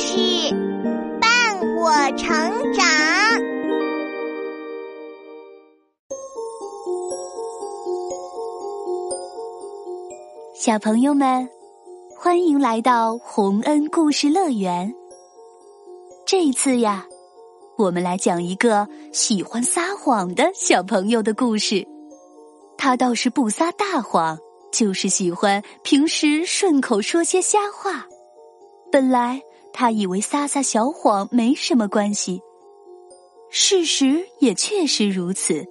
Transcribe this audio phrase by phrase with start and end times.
[0.00, 0.14] 事
[1.20, 2.28] 伴我成
[2.72, 2.86] 长。
[10.54, 11.48] 小朋友们，
[12.16, 14.94] 欢迎来到洪恩故事乐园。
[16.24, 17.04] 这一次呀，
[17.76, 21.84] 我们来讲一个喜欢撒谎的小朋友的故事。
[22.76, 24.38] 他倒是不撒大谎。
[24.70, 28.06] 就是喜欢平时顺口说些瞎话。
[28.92, 29.40] 本来
[29.80, 32.42] 他以为撒撒小谎没什么关系，
[33.48, 35.64] 事实也确实如此。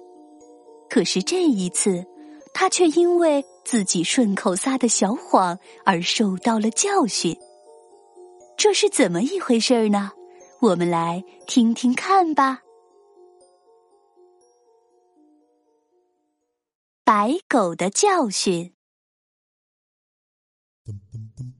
[0.88, 2.06] 可是这一次，
[2.54, 7.36] 他却因为自己顺口撒的小谎而受到了教训。
[8.56, 10.12] 这是怎么一回事呢？
[10.62, 12.62] 我们来听听看吧。
[17.04, 18.72] 白狗的教训。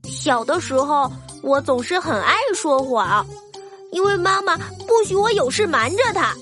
[0.09, 1.09] 小的时候，
[1.41, 3.25] 我总是很爱说谎，
[3.91, 6.35] 因为妈妈不许我有事瞒着她。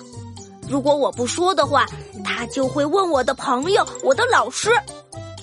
[0.69, 1.85] 如果我不说的话，
[2.23, 4.71] 她就会问我的朋友、我的老师，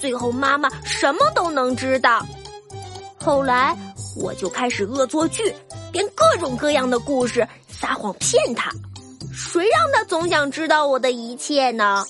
[0.00, 2.24] 最后妈妈什么都能知道。
[3.16, 3.76] 后来，
[4.16, 5.54] 我就开始恶作剧，
[5.92, 8.70] 编各种各样的故事，撒谎骗她。
[9.32, 12.04] 谁让她总想知道我的一切呢？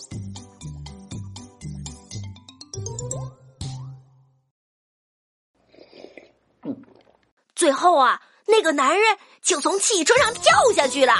[7.64, 11.14] 最后啊，那个男人就从汽车上跳下去了，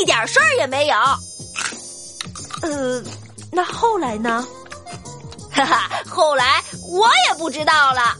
[0.00, 0.96] 一点事儿也没有。
[2.62, 3.00] 呃，
[3.52, 4.44] 那后来呢？
[5.52, 8.16] 哈哈，后来我也不知道了。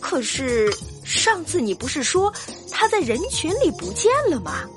[0.00, 0.68] 可是
[1.04, 2.34] 上次你不是说
[2.72, 4.68] 他在人群里不见了吗？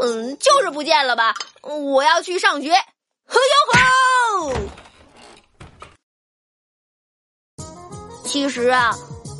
[0.00, 1.32] 嗯，就是不见了吧。
[1.60, 2.72] 我要去上学。
[2.72, 4.52] 呵哟吼！
[8.24, 8.92] 其实啊。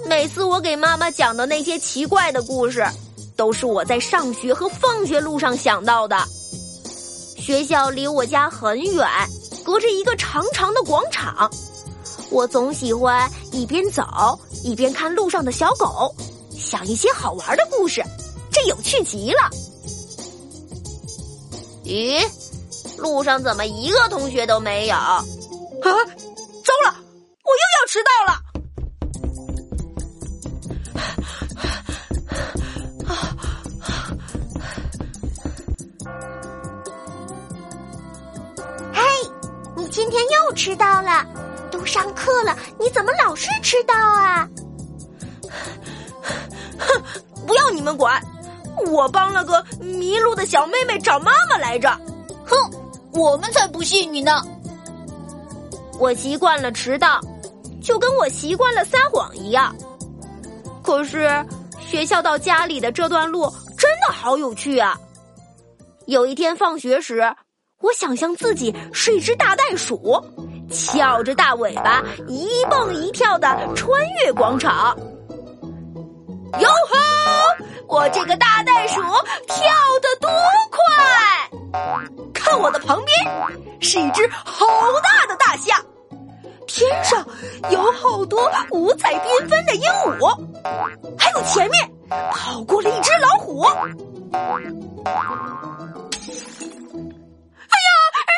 [0.05, 2.85] 每次我给妈妈讲的那些奇怪的故事，
[3.37, 6.17] 都是我在上学和放学路上想到的。
[7.39, 9.09] 学校离我家很远，
[9.65, 11.51] 隔着一个长长的广场。
[12.31, 16.15] 我总喜欢一边走一边看路上的小狗，
[16.51, 18.03] 想一些好玩的故事，
[18.51, 19.51] 这有趣极了。
[21.85, 22.25] 咦，
[22.99, 24.95] 路上怎么一个同学都没有？
[24.95, 25.25] 啊，
[25.83, 25.91] 糟
[26.85, 26.95] 了，
[27.43, 28.42] 我又要迟到了。
[40.63, 41.27] 迟到了，
[41.73, 44.49] 都上课了，你怎么老是迟到啊？
[46.79, 47.03] 哼，
[47.45, 48.23] 不要你们管，
[48.87, 51.91] 我帮了个迷路的小妹妹找妈妈来着。
[52.47, 52.57] 哼，
[53.13, 54.41] 我们才不信你呢。
[55.99, 57.21] 我习惯了迟到，
[57.83, 59.75] 就跟我习惯了撒谎一样。
[60.81, 61.45] 可是
[61.81, 64.97] 学校到家里的这段路真的好有趣啊！
[66.07, 67.35] 有一天放学时。
[67.83, 70.25] 我想象自己是一只大袋鼠，
[70.73, 73.89] 翘着大尾巴，一蹦一跳的穿
[74.25, 74.97] 越广场。
[76.59, 76.97] 哟吼！
[77.89, 79.67] 我这个大袋鼠跳
[80.01, 80.31] 得多
[80.71, 80.81] 快！
[82.33, 83.15] 看我的旁边，
[83.81, 84.67] 是一只好
[85.03, 85.79] 大的大象，
[86.67, 87.23] 天上
[87.71, 90.35] 有好多五彩缤纷的鹦鹉，
[91.19, 91.91] 还有前面
[92.31, 93.63] 跑过了一只老虎。
[93.63, 93.71] 哎
[94.39, 94.49] 呀，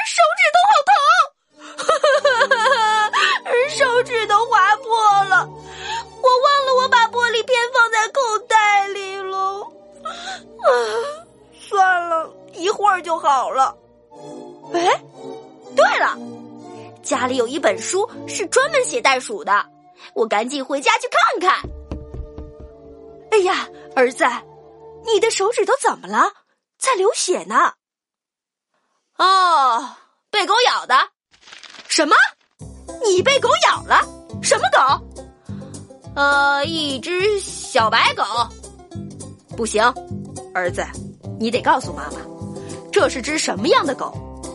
[0.06, 0.93] 手指都好痛
[13.02, 13.76] 就好了。
[14.72, 15.02] 哎，
[15.76, 16.16] 对了，
[17.02, 19.66] 家里有一本书是专门写袋鼠的，
[20.14, 21.70] 我赶紧回家去看看。
[23.30, 24.24] 哎呀，儿子，
[25.04, 26.32] 你的手指头怎么了？
[26.78, 27.72] 在流血呢。
[29.18, 29.96] 哦，
[30.30, 30.94] 被狗咬的。
[31.88, 32.14] 什么？
[33.04, 34.00] 你被狗咬了？
[34.42, 34.78] 什么狗？
[36.16, 38.24] 呃，一只小白狗。
[39.56, 39.82] 不行，
[40.54, 40.84] 儿子，
[41.38, 42.33] 你得告诉妈妈。
[42.94, 44.14] 这是只什么样的狗？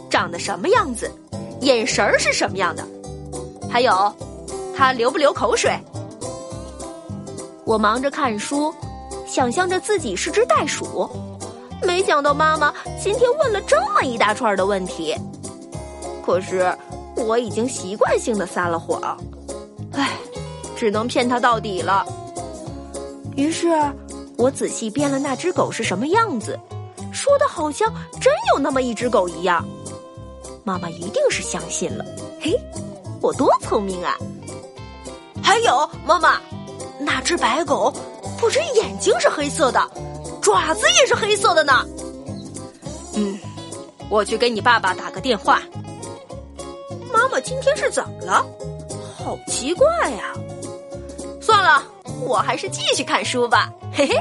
[0.10, 1.12] 长得什么样子？
[1.60, 2.88] 眼神儿是什么样的？
[3.70, 3.92] 还有，
[4.74, 5.78] 它流不流口水？
[7.66, 8.74] 我忙着看书，
[9.28, 11.06] 想象着自己是只袋鼠，
[11.84, 15.14] 没想到妈妈今天问了这么一大串的问题。
[16.26, 16.74] 可是
[17.18, 19.18] 我已经习惯性的撒了谎，
[19.92, 20.12] 唉，
[20.78, 22.06] 只能骗他到底了。
[23.36, 23.68] 于是，
[24.38, 26.58] 我仔细编了那只狗是什么样子。
[27.30, 29.64] 说的好像真有那么一只狗一样，
[30.64, 32.04] 妈妈一定是相信了。
[32.42, 32.60] 嘿，
[33.22, 34.18] 我多聪明啊！
[35.44, 36.42] 还有，妈妈，
[37.00, 37.94] 那只白狗
[38.40, 39.80] 不止眼睛是黑色的，
[40.42, 41.86] 爪子也是黑色的呢。
[43.14, 43.38] 嗯，
[44.10, 45.62] 我去给你爸爸打个电话。
[47.14, 48.44] 妈妈今天是怎么了？
[49.20, 49.86] 好奇怪
[50.18, 50.34] 呀！
[51.40, 51.84] 算了，
[52.22, 53.72] 我还是继续看书吧。
[53.94, 54.16] 嘿嘿，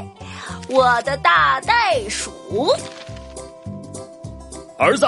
[0.69, 2.31] 我的大袋鼠。
[4.79, 5.05] 儿子，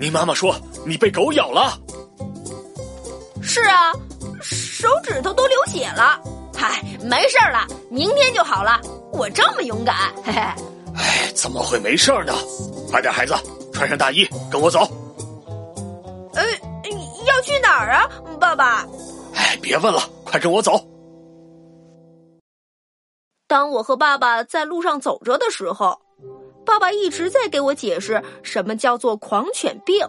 [0.00, 1.78] 你妈妈说你被狗咬了。
[3.42, 3.92] 是啊，
[4.40, 6.18] 手指头都流血了。
[6.56, 8.80] 嗨，没事了，明天就好了。
[9.12, 10.40] 我这么勇敢，嘿嘿。
[10.94, 12.32] 哎，怎么会没事呢？
[12.90, 13.34] 快点，孩子，
[13.74, 14.80] 穿上大衣，跟我走。
[16.32, 16.42] 呃，
[17.26, 18.08] 要去哪儿啊，
[18.40, 18.86] 爸爸？
[19.34, 20.82] 哎，别问了，快跟我走。
[23.46, 26.00] 当我和爸爸在路上走着的时候。
[26.72, 30.08] 爸爸一直在给我解释什么叫做狂犬病，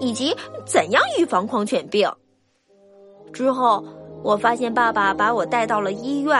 [0.00, 0.36] 以及
[0.66, 2.12] 怎样预防狂犬病。
[3.32, 3.84] 之后，
[4.24, 6.34] 我发现爸爸把我带到了医院，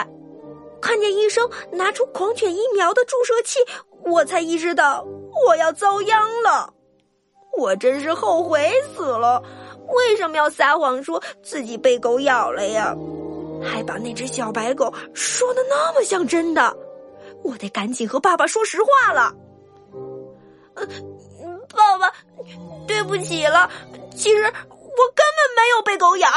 [0.82, 3.61] 看见医生拿出狂犬疫苗的注射器，
[4.05, 5.06] 我才意识到
[5.46, 6.75] 我要遭殃了。
[7.56, 9.40] 我真是后悔死了！
[9.87, 12.93] 为什么要撒谎说自己被狗咬了呀？
[13.62, 16.76] 还把那只小白狗说的那么像真的，
[17.44, 19.32] 我得赶紧和爸爸说实话了。
[21.75, 22.12] 爸爸，
[22.87, 23.71] 对不起了。
[24.17, 26.29] 其实我根本没有被狗咬，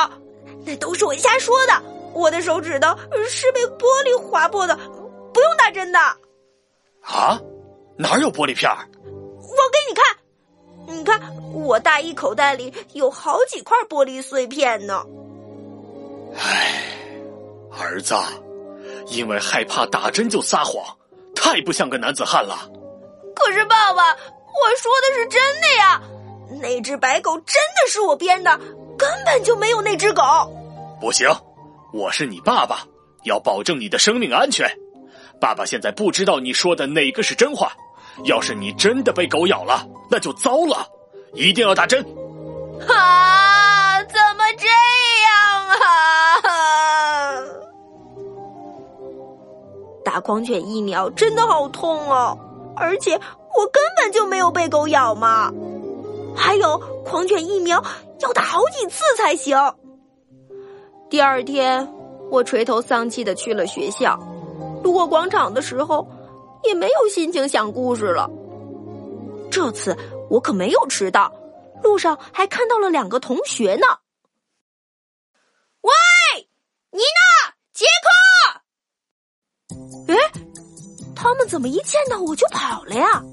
[0.66, 1.82] 那都是我瞎说的。
[2.14, 2.96] 我的手指头
[3.28, 4.76] 是被玻璃划破的，
[5.34, 6.00] 不用打针的。
[7.02, 7.40] 啊？
[7.98, 8.70] 哪有玻璃片？
[9.02, 11.20] 我给你看，你看
[11.54, 15.04] 我大衣口袋里有好几块玻璃碎片呢。
[16.36, 16.84] 唉，
[17.72, 18.16] 儿子，
[19.08, 20.84] 因为害怕打针就撒谎，
[21.36, 22.70] 太不像个男子汉了。
[23.36, 24.16] 可是爸爸，
[24.54, 26.02] 我说的是真的呀！
[26.62, 28.58] 那只白狗真的是我编的，
[28.98, 30.22] 根本就没有那只狗。
[31.02, 31.28] 不行，
[31.92, 32.86] 我是你爸爸，
[33.24, 34.70] 要保证你的生命安全。
[35.42, 37.74] 爸爸现在不知道你说的哪个是真话。
[38.26, 40.88] 要是你真的被狗咬了，那就糟了，
[41.34, 42.06] 一定要打针。
[42.88, 44.04] 啊！
[44.04, 46.44] 怎么这样啊？
[50.06, 52.38] 打狂犬疫苗真的好痛哦！
[52.76, 53.20] 而且
[53.56, 55.52] 我根本就没有被狗咬嘛，
[56.36, 57.84] 还有狂犬疫苗
[58.20, 59.58] 要打好几次才行。
[61.10, 61.88] 第二天，
[62.32, 64.18] 我垂头丧气的去了学校，
[64.84, 66.08] 路过广场的时候，
[66.64, 68.30] 也没有心情想故事了。
[69.52, 69.96] 这次
[70.30, 71.32] 我可没有迟到，
[71.84, 73.86] 路上还看到了两个同学呢。
[75.82, 75.92] 喂，
[76.92, 77.86] 妮娜，杰
[80.08, 80.14] 克？
[80.14, 80.18] 哎。
[81.16, 83.24] 他们怎么一见到我就跑了呀？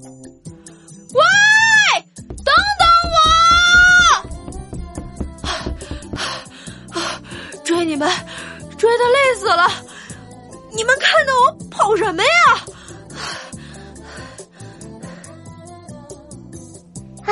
[8.01, 8.11] 们，
[8.79, 9.69] 追的累死了！
[10.71, 12.29] 你们看到我跑什么呀？
[17.25, 17.31] 啊，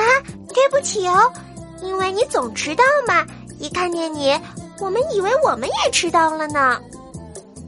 [0.53, 1.33] 对不起哦，
[1.81, 3.25] 因为你总迟到嘛，
[3.57, 4.39] 一看见你，
[4.79, 6.79] 我们以为我们也迟到了呢。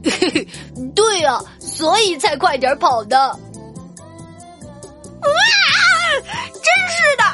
[0.94, 1.42] 对呀。
[1.58, 3.16] 所以才快点跑的！
[3.18, 3.38] 哇，
[6.52, 7.24] 真是的！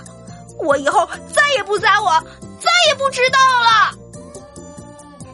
[0.59, 2.25] 我以后再也不撒谎，
[2.59, 3.95] 再也不迟到了。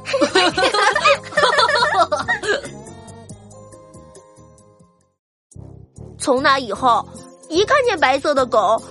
[6.19, 7.07] 从那以后，
[7.49, 8.83] 一看见白色的狗，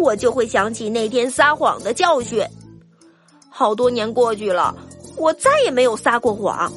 [0.00, 2.44] 我就会想起那天撒谎的教训。
[3.48, 4.74] 好多年过去了，
[5.16, 6.72] 我再也没有撒过谎，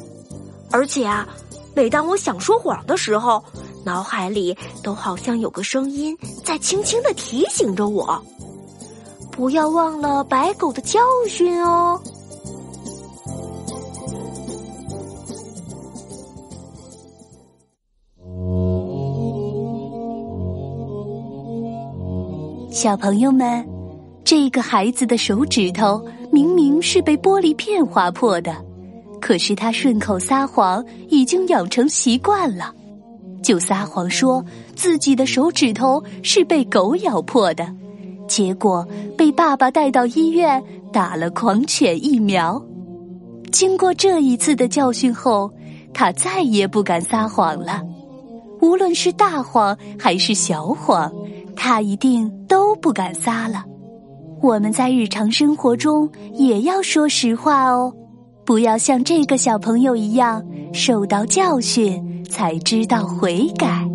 [0.72, 1.28] 而且啊。
[1.74, 3.44] 每当我想说谎的时候，
[3.84, 8.18] 脑海里都好像有个声音在轻轻的提醒着我：
[9.30, 12.02] 不要忘了白狗的教训哦。
[22.76, 23.66] 小朋友们，
[24.26, 28.54] 这个孩子的手指头明明是被玻璃片划破的。
[29.22, 32.74] 可是他顺口撒谎已经养成习惯了，
[33.42, 34.44] 就撒谎说
[34.76, 37.66] 自己的手指头是被狗咬破的，
[38.28, 38.86] 结果
[39.18, 42.62] 被爸爸带到医院打了狂犬疫苗。
[43.54, 45.50] 经过这一次的教训后，
[45.94, 47.82] 他再也不敢撒谎了。
[48.60, 51.10] 无论是大谎还是小谎，
[51.56, 53.64] 他一定都不敢撒了。
[54.42, 57.92] 我们在日常生活中也要说实话哦。
[58.46, 63.95] 不要像这个小朋友一样受到教训才知道悔改。